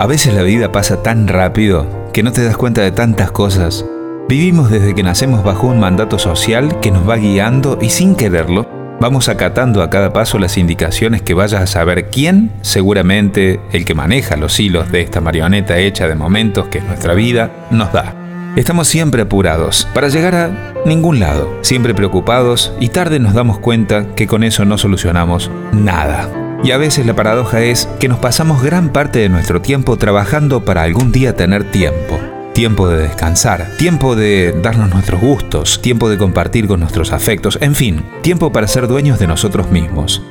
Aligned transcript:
A 0.00 0.06
veces 0.06 0.32
la 0.32 0.40
vida 0.40 0.72
pasa 0.72 1.02
tan 1.02 1.28
rápido 1.28 1.86
que 2.14 2.22
no 2.22 2.32
te 2.32 2.42
das 2.42 2.56
cuenta 2.56 2.80
de 2.80 2.90
tantas 2.90 3.30
cosas. 3.32 3.84
Vivimos 4.30 4.70
desde 4.70 4.94
que 4.94 5.02
nacemos 5.02 5.44
bajo 5.44 5.66
un 5.66 5.78
mandato 5.78 6.18
social 6.18 6.80
que 6.80 6.90
nos 6.90 7.06
va 7.06 7.16
guiando 7.16 7.78
y 7.82 7.90
sin 7.90 8.14
quererlo, 8.14 8.66
vamos 8.98 9.28
acatando 9.28 9.82
a 9.82 9.90
cada 9.90 10.10
paso 10.10 10.38
las 10.38 10.56
indicaciones 10.56 11.20
que 11.20 11.34
vayas 11.34 11.60
a 11.60 11.66
saber 11.66 12.08
quién, 12.08 12.50
seguramente 12.62 13.60
el 13.72 13.84
que 13.84 13.94
maneja 13.94 14.38
los 14.38 14.58
hilos 14.58 14.90
de 14.90 15.02
esta 15.02 15.20
marioneta 15.20 15.76
hecha 15.76 16.08
de 16.08 16.14
momentos 16.14 16.68
que 16.68 16.78
es 16.78 16.84
nuestra 16.84 17.12
vida, 17.12 17.50
nos 17.70 17.92
da. 17.92 18.14
Estamos 18.56 18.88
siempre 18.88 19.20
apurados 19.20 19.86
para 19.92 20.08
llegar 20.08 20.34
a 20.34 20.72
ningún 20.86 21.20
lado, 21.20 21.58
siempre 21.60 21.92
preocupados 21.92 22.72
y 22.80 22.88
tarde 22.88 23.18
nos 23.18 23.34
damos 23.34 23.58
cuenta 23.58 24.14
que 24.14 24.26
con 24.26 24.44
eso 24.44 24.64
no 24.64 24.78
solucionamos 24.78 25.50
nada. 25.72 26.49
Y 26.62 26.72
a 26.72 26.76
veces 26.76 27.06
la 27.06 27.16
paradoja 27.16 27.62
es 27.62 27.88
que 27.98 28.08
nos 28.08 28.18
pasamos 28.18 28.62
gran 28.62 28.90
parte 28.90 29.18
de 29.18 29.30
nuestro 29.30 29.62
tiempo 29.62 29.96
trabajando 29.96 30.62
para 30.64 30.82
algún 30.82 31.10
día 31.10 31.34
tener 31.34 31.64
tiempo. 31.64 32.20
Tiempo 32.52 32.88
de 32.88 32.98
descansar, 32.98 33.76
tiempo 33.78 34.14
de 34.14 34.52
darnos 34.62 34.90
nuestros 34.90 35.20
gustos, 35.20 35.80
tiempo 35.80 36.10
de 36.10 36.18
compartir 36.18 36.66
con 36.68 36.80
nuestros 36.80 37.12
afectos, 37.12 37.58
en 37.62 37.74
fin, 37.74 38.04
tiempo 38.22 38.52
para 38.52 38.68
ser 38.68 38.88
dueños 38.88 39.18
de 39.18 39.26
nosotros 39.26 39.70
mismos. 39.70 40.22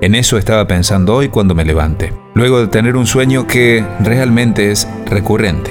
En 0.00 0.14
eso 0.16 0.38
estaba 0.38 0.66
pensando 0.66 1.14
hoy 1.14 1.28
cuando 1.28 1.54
me 1.54 1.64
levante, 1.64 2.12
luego 2.34 2.60
de 2.60 2.66
tener 2.66 2.96
un 2.96 3.06
sueño 3.06 3.46
que 3.46 3.84
realmente 4.00 4.72
es 4.72 4.88
recurrente. 5.06 5.70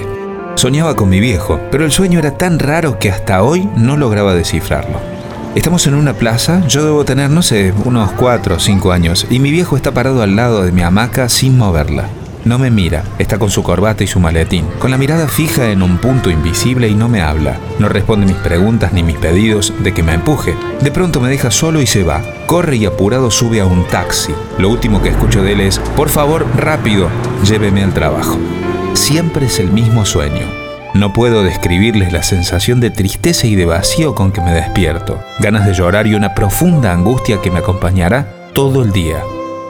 Soñaba 0.54 0.96
con 0.96 1.10
mi 1.10 1.20
viejo, 1.20 1.60
pero 1.70 1.84
el 1.84 1.92
sueño 1.92 2.20
era 2.20 2.38
tan 2.38 2.58
raro 2.58 2.98
que 2.98 3.10
hasta 3.10 3.42
hoy 3.42 3.68
no 3.76 3.98
lograba 3.98 4.34
descifrarlo. 4.34 5.15
Estamos 5.56 5.86
en 5.86 5.94
una 5.94 6.12
plaza, 6.12 6.66
yo 6.68 6.84
debo 6.84 7.06
tener, 7.06 7.30
no 7.30 7.40
sé, 7.40 7.72
unos 7.86 8.12
4 8.12 8.56
o 8.56 8.58
5 8.58 8.92
años, 8.92 9.26
y 9.30 9.38
mi 9.38 9.50
viejo 9.50 9.74
está 9.74 9.94
parado 9.94 10.22
al 10.22 10.36
lado 10.36 10.62
de 10.62 10.70
mi 10.70 10.82
hamaca 10.82 11.30
sin 11.30 11.56
moverla. 11.56 12.10
No 12.44 12.58
me 12.58 12.70
mira, 12.70 13.04
está 13.18 13.38
con 13.38 13.48
su 13.48 13.62
corbata 13.62 14.04
y 14.04 14.06
su 14.06 14.20
maletín, 14.20 14.66
con 14.78 14.90
la 14.90 14.98
mirada 14.98 15.28
fija 15.28 15.70
en 15.70 15.80
un 15.80 15.96
punto 15.96 16.28
invisible 16.28 16.88
y 16.88 16.94
no 16.94 17.08
me 17.08 17.22
habla. 17.22 17.56
No 17.78 17.88
responde 17.88 18.26
mis 18.26 18.36
preguntas 18.36 18.92
ni 18.92 19.02
mis 19.02 19.16
pedidos 19.16 19.72
de 19.82 19.94
que 19.94 20.02
me 20.02 20.12
empuje. 20.12 20.54
De 20.82 20.90
pronto 20.90 21.22
me 21.22 21.30
deja 21.30 21.50
solo 21.50 21.80
y 21.80 21.86
se 21.86 22.04
va. 22.04 22.22
Corre 22.46 22.76
y 22.76 22.84
apurado 22.84 23.30
sube 23.30 23.62
a 23.62 23.64
un 23.64 23.86
taxi. 23.86 24.34
Lo 24.58 24.68
último 24.68 25.00
que 25.00 25.08
escucho 25.08 25.42
de 25.42 25.52
él 25.52 25.60
es, 25.62 25.78
por 25.96 26.10
favor, 26.10 26.46
rápido, 26.54 27.08
lléveme 27.44 27.82
al 27.82 27.94
trabajo. 27.94 28.38
Siempre 28.92 29.46
es 29.46 29.58
el 29.58 29.72
mismo 29.72 30.04
sueño. 30.04 30.55
No 30.96 31.12
puedo 31.12 31.42
describirles 31.42 32.10
la 32.14 32.22
sensación 32.22 32.80
de 32.80 32.88
tristeza 32.88 33.46
y 33.46 33.54
de 33.54 33.66
vacío 33.66 34.14
con 34.14 34.32
que 34.32 34.40
me 34.40 34.52
despierto, 34.52 35.22
ganas 35.40 35.66
de 35.66 35.74
llorar 35.74 36.06
y 36.06 36.14
una 36.14 36.34
profunda 36.34 36.90
angustia 36.90 37.42
que 37.42 37.50
me 37.50 37.58
acompañará 37.58 38.32
todo 38.54 38.82
el 38.82 38.92
día. 38.92 39.22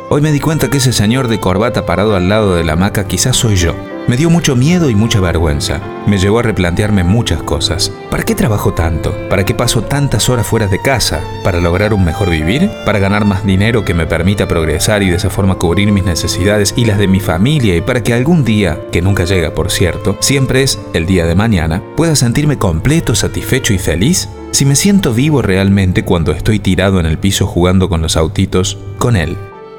Hoy 0.09 0.21
me 0.21 0.31
di 0.31 0.39
cuenta 0.39 0.71
que 0.71 0.77
ese 0.77 0.93
señor 0.93 1.27
de 1.27 1.41
corbata 1.41 1.85
parado 1.85 2.15
al 2.15 2.29
lado 2.29 2.55
de 2.55 2.63
la 2.63 2.75
hamaca 2.75 3.09
quizás 3.09 3.37
soy 3.37 3.57
yo. 3.57 3.75
Me 4.07 4.17
dio 4.17 4.31
mucho 4.31 4.55
miedo 4.55 4.89
y 4.89 4.95
mucha 4.95 5.19
vergüenza. 5.19 5.81
Me 6.07 6.19
llevó 6.19 6.39
a 6.39 6.43
replantearme 6.43 7.03
muchas 7.03 7.43
cosas. 7.43 7.91
¿Para 8.09 8.23
qué 8.23 8.37
trabajo 8.37 8.73
tanto? 8.73 9.13
¿Para 9.29 9.45
qué 9.45 9.53
paso 9.53 9.83
tantas 9.83 10.29
horas 10.29 10.47
fuera 10.47 10.69
de 10.69 10.81
casa? 10.81 11.25
¿Para 11.43 11.61
lograr 11.61 11.93
un 11.93 12.05
mejor 12.05 12.31
vivir? 12.31 12.71
¿Para 12.85 13.01
ganar 13.01 13.25
más 13.25 13.45
dinero 13.45 13.85
que 13.85 13.95
me 13.95 14.07
permita 14.07 14.47
progresar 14.47 15.03
y 15.03 15.11
de 15.11 15.17
esa 15.17 15.29
forma 15.29 15.57
cubrir 15.57 15.91
mis 15.91 16.05
necesidades 16.05 16.73
y 16.77 16.85
las 16.85 16.99
de 16.99 17.09
mi 17.09 17.19
familia? 17.19 17.75
Y 17.75 17.81
para 17.81 18.05
que 18.05 18.15
algún 18.15 18.45
día, 18.45 18.79
que 18.93 19.03
nunca 19.03 19.25
llega 19.25 19.55
por 19.55 19.73
cierto, 19.73 20.17
siempre 20.21 20.63
es 20.63 20.79
el 20.95 21.07
día 21.07 21.27
de 21.27 21.35
mañana, 21.35 21.83
pueda 21.97 22.15
sentirme 22.15 22.59
completo, 22.59 23.17
satisfecho 23.17 23.75
y 23.75 23.79
feliz? 23.79 24.29
Si 24.53 24.67
me 24.67 24.77
siento 24.77 25.15
vivo 25.15 25.43
realmente 25.43 26.05
cuando 26.05 26.31
estoy 26.31 26.61
tirado 26.61 27.01
en 27.01 27.07
el 27.07 27.19
piso 27.19 27.49
jugando 27.49 27.89
con 27.89 28.03
los 28.03 28.17
autitos, 28.17 28.79
con 28.99 29.17
él. 29.17 29.37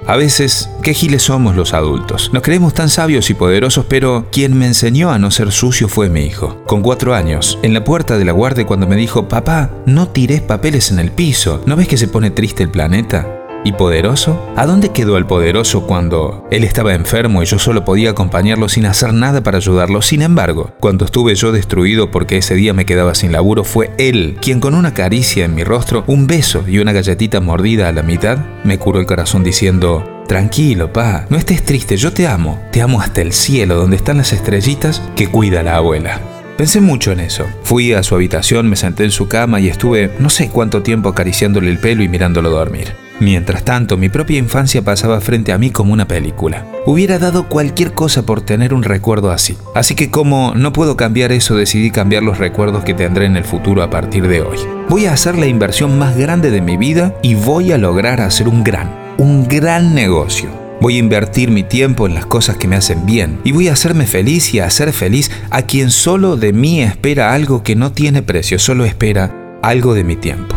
A 0.08 0.16
veces, 0.16 0.70
qué 0.84 0.94
giles 0.94 1.24
somos 1.24 1.58
los 1.58 1.74
adultos. 1.74 2.32
Nos 2.32 2.42
creemos 2.42 2.74
tan 2.74 2.88
sabios 2.88 3.30
y 3.30 3.34
poderosos, 3.34 3.86
pero 3.90 4.28
quien 4.32 4.58
me 4.58 4.66
enseñó 4.66 5.12
a 5.12 5.20
no 5.20 5.32
ser 5.32 5.52
sucio 5.52 5.90
fue 5.90 6.08
mi 6.08 6.22
hijo. 6.22 6.64
Con 6.66 6.82
cuatro 6.82 7.14
años, 7.14 7.60
en 7.62 7.74
la 7.74 7.84
puerta 7.84 8.18
de 8.18 8.24
la 8.24 8.32
guardia 8.32 8.66
cuando 8.66 8.88
me 8.88 8.96
dijo, 8.96 9.28
papá, 9.28 9.70
no 9.86 10.08
tires 10.08 10.40
papeles 10.40 10.92
en 10.92 11.00
el 11.00 11.12
piso, 11.12 11.62
¿no 11.66 11.76
ves 11.76 11.90
que 11.90 11.98
se 11.98 12.08
pone 12.08 12.32
triste 12.32 12.64
el 12.64 12.70
planeta? 12.70 13.37
¿Y 13.68 13.74
poderoso? 13.74 14.42
¿A 14.56 14.66
dónde 14.66 14.94
quedó 14.94 15.18
el 15.18 15.26
poderoso 15.26 15.86
cuando 15.86 16.48
él 16.52 16.64
estaba 16.64 16.94
enfermo 16.94 17.44
y 17.44 17.46
yo 17.46 17.60
solo 17.60 17.84
podía 17.84 18.12
acompañarlo 18.12 18.70
sin 18.70 18.86
hacer 18.86 19.14
nada 19.14 19.44
para 19.44 19.58
ayudarlo? 19.58 20.02
Sin 20.02 20.22
embargo, 20.22 20.72
cuando 20.80 21.04
estuve 21.04 21.36
yo 21.36 21.52
destruido 21.52 22.10
porque 22.10 22.38
ese 22.38 22.56
día 22.56 22.72
me 22.72 22.86
quedaba 22.86 23.14
sin 23.14 23.34
laburo, 23.34 23.66
fue 23.66 23.92
él 23.98 24.38
quien 24.42 24.62
con 24.62 24.74
una 24.74 24.94
caricia 24.94 25.44
en 25.44 25.54
mi 25.54 25.66
rostro, 25.66 26.06
un 26.08 26.28
beso 26.28 26.64
y 26.66 26.80
una 26.80 26.94
galletita 26.94 27.42
mordida 27.42 27.90
a 27.90 27.92
la 27.92 28.04
mitad, 28.04 28.38
me 28.64 28.80
curó 28.80 29.02
el 29.02 29.06
corazón 29.06 29.44
diciendo, 29.44 30.24
Tranquilo, 30.30 30.94
pa, 30.94 31.26
no 31.30 31.36
estés 31.36 31.66
triste, 31.66 31.98
yo 31.98 32.14
te 32.14 32.26
amo, 32.26 32.64
te 32.72 32.82
amo 32.82 33.02
hasta 33.02 33.22
el 33.22 33.34
cielo 33.34 33.76
donde 33.76 33.98
están 33.98 34.16
las 34.16 34.32
estrellitas 34.32 35.02
que 35.18 35.28
cuida 35.28 35.62
la 35.62 35.76
abuela. 35.76 36.22
Pensé 36.56 36.80
mucho 36.80 37.12
en 37.12 37.20
eso. 37.20 37.46
Fui 37.64 37.92
a 37.92 38.02
su 38.02 38.16
habitación, 38.16 38.70
me 38.70 38.78
senté 38.78 39.04
en 39.04 39.12
su 39.12 39.28
cama 39.28 39.60
y 39.60 39.68
estuve 39.68 40.10
no 40.20 40.30
sé 40.30 40.48
cuánto 40.48 40.84
tiempo 40.84 41.10
acariciándole 41.10 41.70
el 41.70 41.80
pelo 41.80 42.02
y 42.02 42.08
mirándolo 42.08 42.50
dormir. 42.50 43.07
Mientras 43.20 43.66
tanto, 43.66 43.98
mi 43.98 44.10
propia 44.10 44.38
infancia 44.38 44.84
pasaba 44.84 45.20
frente 45.22 45.52
a 45.52 45.58
mí 45.58 45.72
como 45.72 45.92
una 45.92 46.08
película. 46.08 46.68
Hubiera 46.86 47.18
dado 47.18 47.50
cualquier 47.50 47.94
cosa 47.94 48.26
por 48.26 48.42
tener 48.42 48.76
un 48.76 48.84
recuerdo 48.84 49.32
así. 49.32 49.58
Así 49.74 49.96
que 49.96 50.12
como 50.12 50.54
no 50.56 50.72
puedo 50.72 50.96
cambiar 50.96 51.32
eso, 51.32 51.56
decidí 51.56 51.90
cambiar 51.90 52.22
los 52.22 52.38
recuerdos 52.38 52.84
que 52.84 52.94
tendré 52.94 53.26
en 53.26 53.36
el 53.36 53.44
futuro 53.44 53.82
a 53.82 53.90
partir 53.90 54.28
de 54.28 54.42
hoy. 54.42 54.60
Voy 54.88 55.08
a 55.08 55.14
hacer 55.14 55.36
la 55.36 55.48
inversión 55.48 55.98
más 55.98 56.16
grande 56.16 56.52
de 56.52 56.62
mi 56.62 56.78
vida 56.78 57.16
y 57.24 57.34
voy 57.34 57.72
a 57.72 57.80
lograr 57.80 58.22
hacer 58.22 58.48
un 58.48 58.64
gran, 58.64 58.94
un 59.18 59.48
gran 59.48 59.96
negocio. 59.96 60.50
Voy 60.80 60.98
a 60.98 61.00
invertir 61.00 61.50
mi 61.50 61.64
tiempo 61.64 62.06
en 62.06 62.14
las 62.14 62.28
cosas 62.28 62.58
que 62.58 62.68
me 62.68 62.76
hacen 62.76 63.08
bien 63.08 63.40
y 63.44 63.52
voy 63.52 63.68
a 63.68 63.74
hacerme 63.74 64.06
feliz 64.06 64.54
y 64.54 64.60
a 64.60 64.66
hacer 64.66 64.94
feliz 64.94 65.32
a 65.50 65.64
quien 65.64 65.90
solo 65.90 66.36
de 66.36 66.54
mí 66.54 66.84
espera 66.84 67.34
algo 67.34 67.64
que 67.64 67.76
no 67.76 67.92
tiene 67.94 68.22
precio, 68.22 68.60
solo 68.60 68.86
espera 68.86 69.58
algo 69.64 69.96
de 69.96 70.04
mi 70.04 70.16
tiempo. 70.16 70.56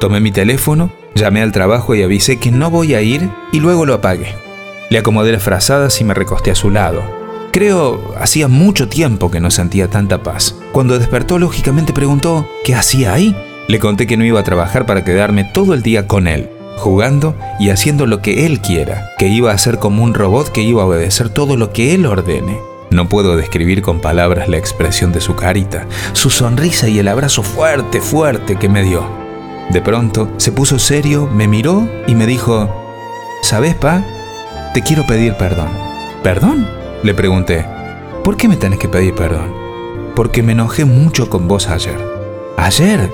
Tomé 0.00 0.20
mi 0.20 0.32
teléfono 0.32 0.92
Llamé 1.14 1.42
al 1.42 1.52
trabajo 1.52 1.94
y 1.94 2.02
avisé 2.02 2.38
que 2.38 2.50
no 2.50 2.70
voy 2.70 2.94
a 2.94 3.02
ir 3.02 3.30
y 3.52 3.60
luego 3.60 3.86
lo 3.86 3.94
apagué. 3.94 4.34
Le 4.90 4.98
acomodé 4.98 5.32
las 5.32 5.42
frazadas 5.42 6.00
y 6.00 6.04
me 6.04 6.14
recosté 6.14 6.50
a 6.50 6.54
su 6.54 6.70
lado. 6.70 7.02
Creo, 7.52 8.14
hacía 8.18 8.48
mucho 8.48 8.88
tiempo 8.88 9.30
que 9.30 9.40
no 9.40 9.50
sentía 9.50 9.88
tanta 9.88 10.22
paz. 10.22 10.54
Cuando 10.72 10.98
despertó, 10.98 11.38
lógicamente 11.38 11.92
preguntó, 11.92 12.48
¿qué 12.64 12.74
hacía 12.74 13.12
ahí? 13.12 13.36
Le 13.68 13.78
conté 13.78 14.06
que 14.06 14.16
no 14.16 14.24
iba 14.24 14.40
a 14.40 14.44
trabajar 14.44 14.86
para 14.86 15.04
quedarme 15.04 15.44
todo 15.44 15.74
el 15.74 15.82
día 15.82 16.06
con 16.06 16.26
él, 16.26 16.48
jugando 16.78 17.36
y 17.60 17.68
haciendo 17.68 18.06
lo 18.06 18.22
que 18.22 18.46
él 18.46 18.60
quiera, 18.60 19.10
que 19.18 19.28
iba 19.28 19.52
a 19.52 19.58
ser 19.58 19.78
como 19.78 20.02
un 20.02 20.14
robot 20.14 20.50
que 20.50 20.62
iba 20.62 20.82
a 20.82 20.86
obedecer 20.86 21.28
todo 21.28 21.56
lo 21.56 21.72
que 21.72 21.94
él 21.94 22.06
ordene. 22.06 22.58
No 22.90 23.08
puedo 23.08 23.36
describir 23.36 23.82
con 23.82 24.00
palabras 24.00 24.48
la 24.48 24.58
expresión 24.58 25.12
de 25.12 25.20
su 25.20 25.36
carita, 25.36 25.86
su 26.14 26.30
sonrisa 26.30 26.88
y 26.88 26.98
el 26.98 27.08
abrazo 27.08 27.42
fuerte, 27.42 28.00
fuerte 28.00 28.56
que 28.56 28.68
me 28.68 28.82
dio. 28.82 29.21
De 29.72 29.80
pronto 29.80 30.30
se 30.36 30.52
puso 30.52 30.78
serio, 30.78 31.30
me 31.32 31.48
miró 31.48 31.88
y 32.06 32.14
me 32.14 32.26
dijo, 32.26 32.68
¿Sabes, 33.42 33.74
pa? 33.74 34.04
Te 34.74 34.82
quiero 34.82 35.06
pedir 35.06 35.34
perdón. 35.36 35.70
¿Perdón? 36.22 36.68
Le 37.02 37.14
pregunté. 37.14 37.64
¿Por 38.22 38.36
qué 38.36 38.48
me 38.48 38.56
tenés 38.56 38.78
que 38.78 38.90
pedir 38.90 39.14
perdón? 39.14 39.50
Porque 40.14 40.42
me 40.42 40.52
enojé 40.52 40.84
mucho 40.84 41.30
con 41.30 41.48
vos 41.48 41.68
ayer. 41.68 41.96
¿Ayer? 42.58 43.10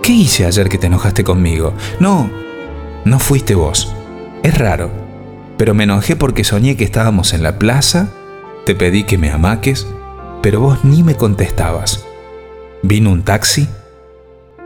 ¿Qué 0.00 0.12
hice 0.12 0.46
ayer 0.46 0.68
que 0.68 0.78
te 0.78 0.86
enojaste 0.86 1.24
conmigo? 1.24 1.74
No, 1.98 2.30
no 3.04 3.18
fuiste 3.18 3.56
vos. 3.56 3.92
Es 4.44 4.56
raro, 4.56 4.92
pero 5.58 5.74
me 5.74 5.84
enojé 5.84 6.14
porque 6.14 6.44
soñé 6.44 6.76
que 6.76 6.84
estábamos 6.84 7.34
en 7.34 7.42
la 7.42 7.58
plaza, 7.58 8.10
te 8.64 8.76
pedí 8.76 9.02
que 9.02 9.18
me 9.18 9.32
amaques, 9.32 9.88
pero 10.40 10.60
vos 10.60 10.84
ni 10.84 11.02
me 11.02 11.16
contestabas. 11.16 12.04
Vino 12.82 13.10
un 13.10 13.24
taxi 13.24 13.68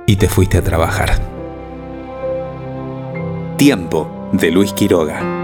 y 0.06 0.16
te 0.16 0.28
fuiste 0.28 0.58
a 0.58 0.62
trabajar. 0.62 1.20
Tiempo 3.56 4.28
de 4.32 4.50
Luis 4.50 4.72
Quiroga. 4.72 5.43